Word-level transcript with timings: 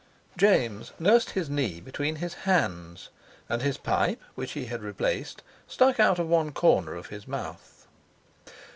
James 0.35 0.93
nursed 0.97 1.29
his 1.37 1.47
knee 1.47 1.79
between 1.79 2.15
his 2.15 2.33
hands, 2.49 3.09
and 3.47 3.61
his 3.61 3.77
pipe, 3.77 4.19
which 4.33 4.53
he 4.53 4.65
had 4.65 4.81
replaced, 4.81 5.43
stuck 5.67 5.99
out 5.99 6.17
of 6.17 6.27
one 6.27 6.51
corner 6.53 6.95
of 6.95 7.09
his 7.09 7.27
mouth. 7.27 7.85